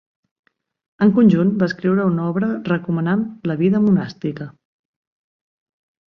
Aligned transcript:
En 1.05 1.11
conjunt 1.17 1.51
va 1.63 1.67
escriure 1.71 2.07
una 2.13 2.25
obra 2.31 2.49
recomanant 2.71 3.23
la 3.53 3.59
vida 3.61 3.83
monàstica. 3.85 4.51